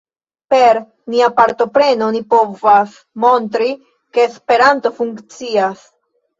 Per 0.53 0.79
nia 1.15 1.27
partopreno, 1.41 2.07
ni 2.17 2.23
povas 2.35 2.97
montri 3.27 3.71
ke 4.17 4.27
Esperanto 4.33 4.97
funkcias. 5.01 5.89